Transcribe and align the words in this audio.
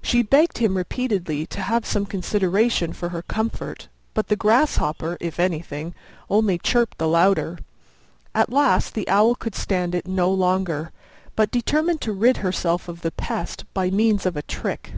She 0.00 0.22
begged 0.22 0.56
him 0.56 0.74
repeatedly 0.74 1.44
to 1.48 1.60
have 1.60 1.84
some 1.84 2.06
consideration 2.06 2.94
for 2.94 3.10
her 3.10 3.20
comfort, 3.20 3.88
but 4.14 4.28
the 4.28 4.34
Grasshopper, 4.34 5.18
if 5.20 5.38
anything, 5.38 5.94
only 6.30 6.56
chirped 6.56 6.96
the 6.96 7.06
louder. 7.06 7.58
At 8.34 8.48
last 8.48 8.94
the 8.94 9.06
Owl 9.06 9.34
could 9.34 9.54
stand 9.54 9.94
it 9.94 10.06
no 10.08 10.32
longer, 10.32 10.92
but 11.36 11.50
determined 11.50 12.00
to 12.00 12.12
rid 12.14 12.38
herself 12.38 12.88
of 12.88 13.02
the 13.02 13.10
pest 13.12 13.66
by 13.74 13.90
means 13.90 14.24
of 14.24 14.34
a 14.34 14.40
trick. 14.42 14.94